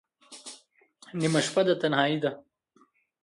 نیمه 1.19 1.41
شپه 1.45 1.61
ده 1.67 1.73
تنهایی 1.81 2.17
ده 2.23 2.31